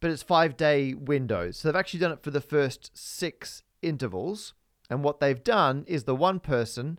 [0.00, 1.58] but it's five day windows.
[1.58, 4.54] So they've actually done it for the first six intervals.
[4.90, 6.98] And what they've done is the one person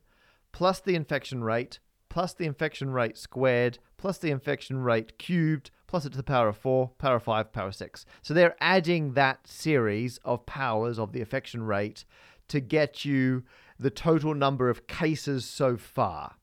[0.52, 6.06] plus the infection rate plus the infection rate squared plus the infection rate cubed plus
[6.06, 8.06] it to the power of 4, power of 5, power of 6.
[8.22, 12.06] So they're adding that series of powers of the infection rate
[12.50, 13.44] to get you
[13.80, 16.36] the total number of cases so far.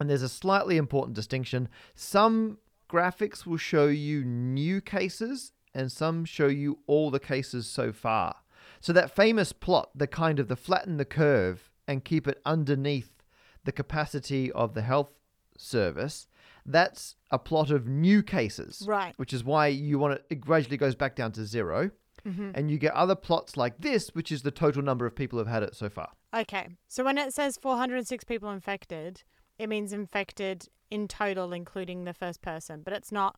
[0.00, 1.68] And there's a slightly important distinction.
[1.94, 7.92] Some graphics will show you new cases, and some show you all the cases so
[7.92, 8.36] far.
[8.80, 13.22] So that famous plot, the kind of the flatten the curve and keep it underneath
[13.64, 15.10] the capacity of the health
[15.56, 16.28] service,
[16.66, 18.84] that's a plot of new cases.
[18.86, 19.14] Right.
[19.16, 21.90] Which is why you want it, it gradually goes back down to 0
[22.26, 22.50] Mm-hmm.
[22.54, 25.48] And you get other plots like this, which is the total number of people who've
[25.48, 26.10] had it so far.
[26.34, 26.68] Okay.
[26.88, 29.22] So when it says 406 people infected,
[29.58, 33.36] it means infected in total, including the first person, but it's not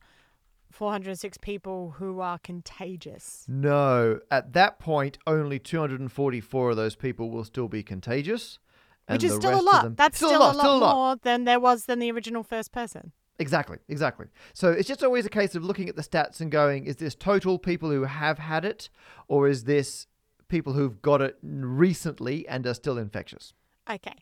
[0.71, 3.45] 406 people who are contagious.
[3.47, 8.59] No, at that point, only 244 of those people will still be contagious.
[9.07, 9.95] Which is still a lot.
[9.95, 10.95] That's still, a lot, still a lot.
[10.95, 13.13] more than there was than the original first person.
[13.39, 14.27] Exactly, exactly.
[14.53, 17.15] So it's just always a case of looking at the stats and going, is this
[17.15, 18.89] total people who have had it,
[19.29, 20.07] or is this
[20.49, 23.53] people who've got it recently and are still infectious?
[23.89, 24.15] Okay.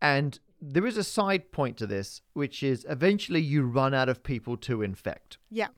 [0.00, 4.22] And there is a side point to this, which is eventually you run out of
[4.22, 5.38] people to infect.
[5.50, 5.68] Yeah.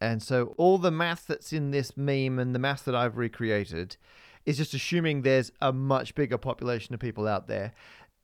[0.00, 3.96] And so all the math that's in this meme and the math that I've recreated
[4.44, 7.72] is just assuming there's a much bigger population of people out there.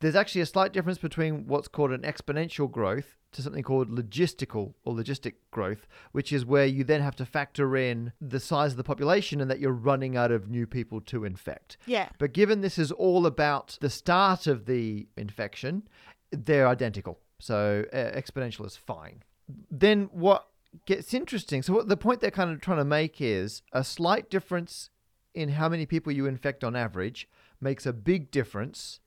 [0.00, 4.74] There's actually a slight difference between what's called an exponential growth to something called logistical
[4.84, 8.76] or logistic growth, which is where you then have to factor in the size of
[8.76, 11.76] the population and that you're running out of new people to infect.
[11.86, 12.08] Yeah.
[12.18, 15.88] But given this is all about the start of the infection,
[16.30, 17.18] they're identical.
[17.38, 19.22] So uh, exponential is fine.
[19.70, 20.46] Then what
[20.86, 21.62] gets interesting?
[21.62, 24.90] So what the point they're kind of trying to make is a slight difference
[25.34, 27.28] in how many people you infect on average
[27.60, 29.00] makes a big difference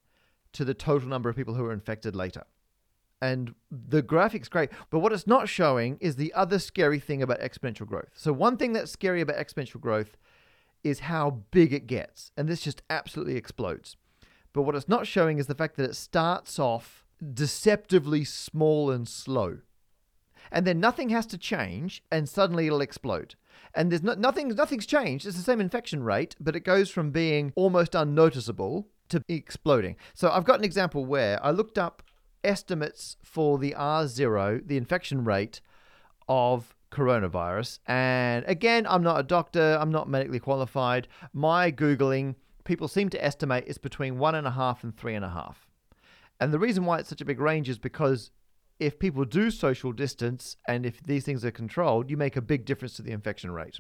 [0.53, 2.43] to the total number of people who are infected later.
[3.25, 7.39] And the graphic's great, but what it's not showing is the other scary thing about
[7.39, 8.11] exponential growth.
[8.13, 10.15] So one thing that's scary about exponential growth
[10.83, 13.97] is how big it gets, and this just absolutely explodes.
[14.53, 19.07] But what it's not showing is the fact that it starts off deceptively small and
[19.07, 19.57] slow.
[20.51, 23.33] And then nothing has to change, and suddenly it'll explode.
[23.73, 25.25] And there's no, nothing, nothing's changed.
[25.25, 29.95] It's the same infection rate, but it goes from being almost unnoticeable to exploding.
[30.13, 32.03] So I've got an example where I looked up
[32.45, 35.61] estimates for the R0, the infection rate
[36.27, 37.79] of coronavirus.
[37.87, 41.07] And again, I'm not a doctor, I'm not medically qualified.
[41.33, 45.25] My Googling, people seem to estimate it's between one and a half and three and
[45.25, 45.67] a half.
[46.39, 48.31] And the reason why it's such a big range is because
[48.79, 52.65] if people do social distance and if these things are controlled, you make a big
[52.65, 53.79] difference to the infection rate.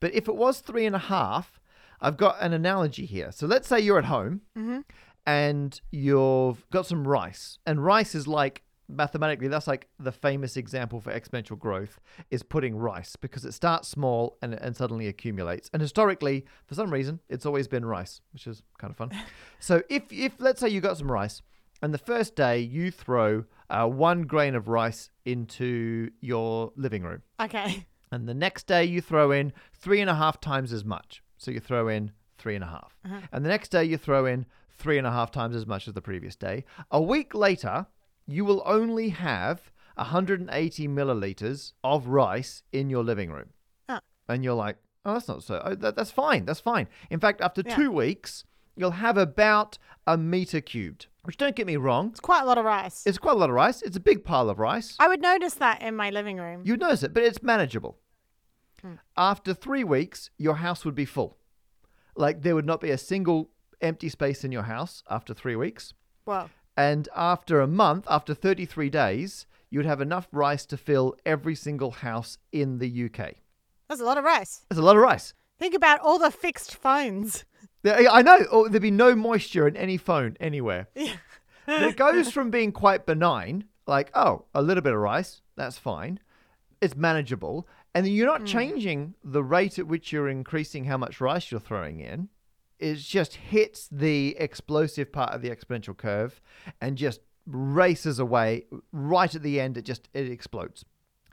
[0.00, 1.60] But if it was three and a half,
[2.00, 3.32] I've got an analogy here.
[3.32, 4.80] So let's say you're at home Mm-hmm.
[5.26, 11.00] And you've got some rice, and rice is like mathematically that's like the famous example
[11.00, 11.98] for exponential growth
[12.30, 16.92] is putting rice because it starts small and, and suddenly accumulates and historically for some
[16.92, 19.10] reason it's always been rice which is kind of fun
[19.58, 21.42] so if if let's say you got some rice
[21.82, 27.22] and the first day you throw uh, one grain of rice into your living room
[27.42, 27.84] Okay.
[28.12, 31.24] and the next day you throw in three and a half times as much.
[31.38, 32.96] So you throw in three and a half.
[33.04, 33.18] Uh-huh.
[33.32, 34.46] And the next day you throw in
[34.76, 36.64] three and a half times as much as the previous day.
[36.90, 37.86] A week later,
[38.26, 43.50] you will only have 180 milliliters of rice in your living room.
[43.88, 44.00] Ah.
[44.28, 45.62] And you're like, oh, that's not so.
[45.64, 46.44] Oh, that, that's fine.
[46.44, 46.88] That's fine.
[47.10, 47.74] In fact, after Yeah.
[47.76, 48.44] two weeks,
[48.76, 52.10] you'll have about a meter cubed, which don't get me wrong.
[52.10, 53.06] It's quite a lot of rice.
[53.06, 53.82] It's quite a lot of rice.
[53.82, 54.96] It's a big pile of rice.
[54.98, 56.62] I would notice that in my living room.
[56.64, 57.98] You'd notice it, but it's manageable.
[58.82, 58.94] Hmm.
[59.16, 61.38] After three weeks, your house would be full.
[62.14, 63.50] Like there would not be a single
[63.80, 65.92] empty space in your house after three weeks.
[66.24, 71.54] well, And after a month, after 33 days, you'd have enough rice to fill every
[71.54, 73.34] single house in the UK.
[73.88, 74.64] that's a lot of rice.
[74.68, 75.34] That's a lot of rice.
[75.58, 77.44] Think about all the fixed phones.
[77.84, 78.46] I know.
[78.50, 80.88] Oh, there'd be no moisture in any phone anywhere.
[81.68, 81.88] Yeah.
[81.88, 86.20] It goes from being quite benign, like, oh, a little bit of rice, that's fine.
[86.80, 87.66] It's manageable.
[87.92, 88.46] And then you're not mm.
[88.46, 92.28] changing the rate at which you're increasing how much rice you're throwing in.
[92.78, 96.40] It just hits the explosive part of the exponential curve
[96.80, 98.64] and just races away.
[98.92, 100.84] Right at the end, it just it explodes.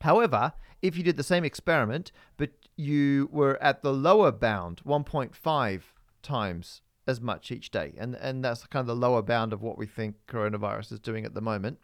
[0.01, 5.81] However, if you did the same experiment, but you were at the lower bound, 1.5
[6.21, 9.77] times as much each day, and and that's kind of the lower bound of what
[9.77, 11.79] we think coronavirus is doing at the moment.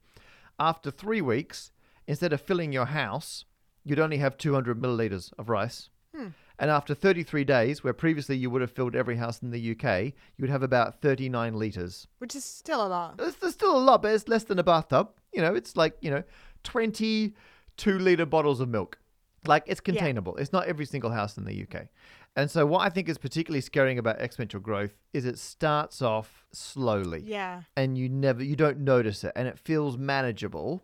[0.60, 1.72] After three weeks,
[2.08, 3.46] instead of filling your house,
[3.84, 5.90] you'd only have 200 milliliters of rice.
[6.16, 6.30] Hmm.
[6.62, 10.06] And after 33 days, where previously you would have filled every house in the UK,
[10.08, 12.06] you would have about 39 liters.
[12.18, 13.16] Which is still a lot.
[13.20, 15.10] It's, there's still a lot, but it's less than a bathtub.
[15.34, 16.24] You know, it's like, you know,
[16.64, 19.00] 22 liter bottles of milk.
[19.48, 19.94] Like, it's Yeah.
[19.94, 20.36] containable.
[20.36, 21.88] It's not every single house in the UK.
[22.36, 26.46] And so, what I think is particularly scaring about exponential growth is it starts off
[26.52, 27.64] slowly Yeah.
[27.76, 30.84] and you never, you don't notice it and it feels manageable.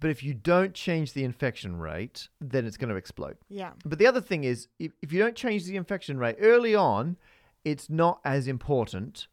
[0.00, 3.36] But if you don't change the infection rate, then it's going to explode.
[3.48, 3.72] Yeah.
[3.84, 7.16] But the other thing is, if, if you don't change the infection rate early on,
[7.64, 9.26] it's not as important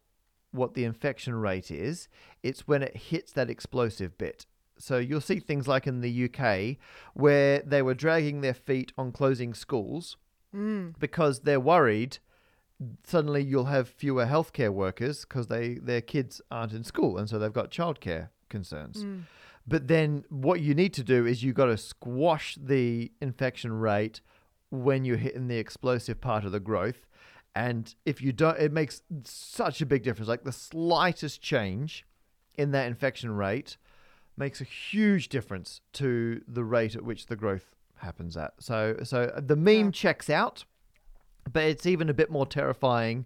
[0.50, 2.08] what the infection rate is.
[2.42, 4.46] It's when it hits that explosive bit.
[4.78, 6.76] So you'll see things like in the UK
[7.14, 10.16] where they were dragging their feet on closing schools
[10.54, 10.94] Mm.
[10.98, 12.18] because they're worried
[13.04, 17.38] suddenly you'll have fewer healthcare workers because they their kids aren't in school and so
[17.38, 19.04] they've got childcare concerns.
[19.04, 19.22] Mm.
[19.66, 24.20] But then what you need to do is you've got to squash the infection rate
[24.70, 27.06] when you're hitting the explosive part of the growth.
[27.54, 30.28] And if you don't, it makes such a big difference.
[30.28, 32.04] Like the slightest change
[32.54, 33.76] in that infection rate
[34.36, 38.52] makes a huge difference to the rate at which the growth happens at.
[38.60, 40.64] So, so the meme checks out,
[41.50, 43.24] but it's even a bit more terrifying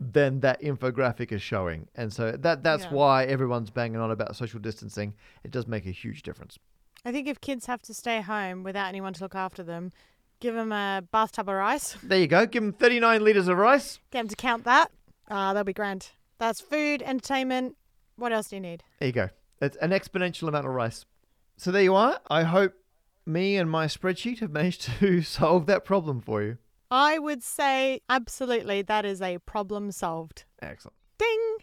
[0.00, 1.88] than that infographic is showing.
[1.94, 2.90] And so that that's Yeah.
[2.92, 5.14] why everyone's banging on about social distancing.
[5.44, 6.58] It does make a huge difference.
[7.04, 9.92] I think if kids have to stay home without anyone to look after them,
[10.40, 12.44] give them a bathtub of rice, There you go.
[12.46, 13.98] Give them 39 liters of rice.
[14.10, 14.90] get them to count that.
[15.30, 16.10] Ah, that'll be grand.
[16.38, 17.76] That's food, entertainment.
[18.16, 18.82] What else do you need?
[18.98, 19.28] There you go.
[19.60, 21.04] It's an exponential amount of rice.
[21.56, 22.20] So there you are.
[22.28, 22.74] I hope
[23.24, 26.58] me and my spreadsheet have managed to solve that problem for you.
[26.90, 30.44] I would say absolutely that is a problem solved.
[30.62, 30.94] Excellent.
[31.18, 31.56] Ding!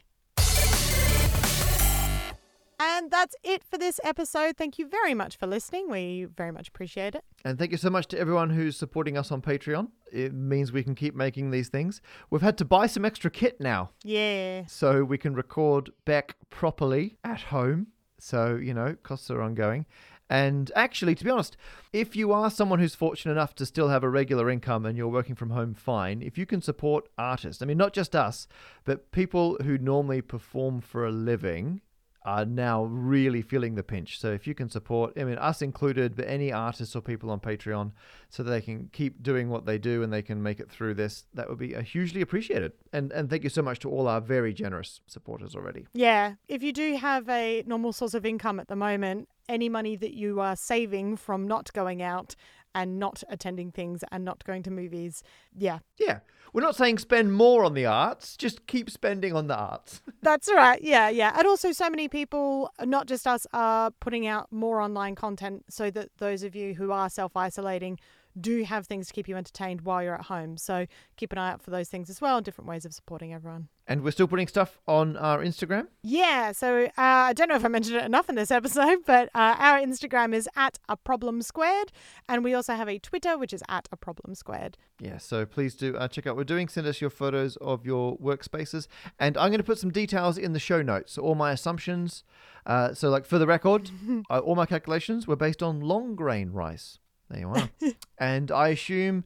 [2.84, 4.58] And that's it for this episode.
[4.58, 5.88] Thank you very much for listening.
[5.90, 7.24] We very much appreciate it.
[7.46, 9.90] And thank you so much to everyone who's supporting us on Patreon.
[10.12, 12.02] It means we can keep making these things.
[12.32, 14.66] We've had to buy some extra kit now Yeah.
[14.66, 17.88] so we can record back properly at home.
[18.18, 19.86] So, you know, costs are ongoing.
[20.32, 21.58] And actually, to be honest,
[21.92, 25.10] if you are someone who's fortunate enough to still have a regular income and you're
[25.10, 28.48] working from home fine, if you can support artists, I mean, not just us,
[28.86, 31.82] but people who normally perform for a living
[32.24, 34.20] are now really feeling the pinch.
[34.20, 37.40] So if you can support, I mean, us included, but any artists or people on
[37.40, 37.92] Patreon
[38.30, 40.94] so that they can keep doing what they do and they can make it through
[40.94, 42.74] this, that would be uh, hugely appreciated.
[42.94, 45.88] And, and thank you so much to all our very generous supporters already.
[45.94, 46.36] Yeah.
[46.48, 50.14] If you do have a normal source of income at the moment, any money that
[50.14, 52.36] you are saving from not going out
[52.74, 55.24] and not attending things and not going to movies,
[55.56, 56.20] yeah, Yeah.
[56.54, 60.02] We're not saying spend more on the arts, just keep spending on the arts.
[60.22, 60.82] That's right.
[60.82, 61.34] Yeah, yeah.
[61.38, 65.90] And also, so many people, not just us, are putting out more online content so
[65.92, 68.00] that those of you who are self isolating
[68.40, 70.58] do have things to keep you entertained while you're at home.
[70.58, 70.86] So
[71.18, 73.68] keep an eye out for those things as well, and different ways of supporting everyone.
[73.88, 75.88] And we're still putting stuff on our Instagram.
[76.04, 79.30] Yeah, so uh, I don't know if I mentioned it enough in this episode, but
[79.36, 81.92] uh, our Instagram is at a problem squared,
[82.30, 84.78] and we also have a Twitter which is at a problem squared.
[85.00, 86.68] Yeah, so please do uh, check out what we're doing.
[86.68, 88.88] Send us your photos of your workspaces.
[89.20, 91.14] And I'm going to put some details in the show notes.
[91.14, 92.24] So all my assumptions.
[92.66, 93.90] Uh, so, like for the record,
[94.30, 97.00] uh, all my calculations were based on long grain rice.
[97.32, 97.70] There you are.
[98.18, 99.24] and I assume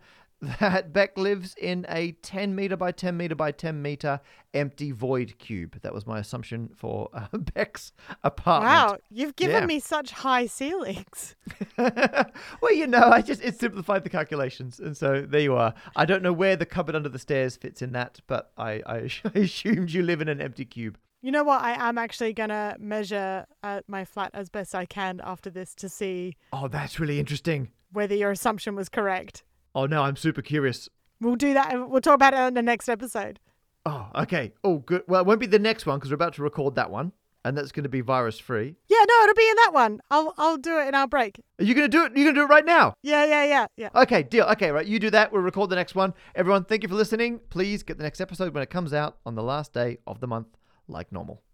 [0.59, 4.19] that Bec lives in a 10 meter by 10 meter by 10 meter
[4.53, 5.79] empty void cube.
[5.81, 7.93] That was my assumption for uh, Bec's
[8.23, 8.71] apartment.
[8.73, 9.65] Wow, you've given Yeah.
[9.65, 11.35] me such high ceilings.
[11.77, 15.73] well, you know, I just it simplified the calculations, and so there you are.
[15.95, 19.09] I don't know where the cupboard under the stairs fits in that, but I, I
[19.35, 20.97] assumed you live in an empty cube.
[21.21, 21.61] You know what?
[21.63, 25.73] I am actually going to measure uh, my flat as best I can after this
[25.75, 27.69] to see Oh, that's really interesting.
[27.91, 29.43] Whether your assumption was correct.
[29.73, 30.89] Oh no, I'm super curious.
[31.21, 31.89] We'll do that.
[31.89, 33.39] We'll talk about it in the next episode.
[33.85, 34.51] Oh, okay.
[34.63, 35.03] Oh, good.
[35.07, 37.11] Well, it won't be the next one because we're about to record that one,
[37.43, 38.75] and that's going to be virus free.
[38.89, 40.01] Yeah, no, it'll be in that one.
[40.09, 41.39] I'll I'll do it in our break.
[41.59, 42.13] Are you going to do it?
[42.15, 42.93] You're going to do it right now?
[43.03, 43.89] Yeah, yeah, yeah, yeah.
[43.95, 44.45] Okay, deal.
[44.45, 44.85] Okay, right.
[44.85, 45.31] You do that.
[45.31, 46.13] We'll record the next one.
[46.33, 47.39] Everyone, thank you for listening.
[47.49, 50.27] Please get the next episode when it comes out on the last day of the
[50.27, 50.47] month,
[50.87, 51.44] like normal.